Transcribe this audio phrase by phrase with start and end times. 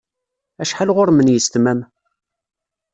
[0.61, 1.79] Acḥal ɣur-m n yisetma-m?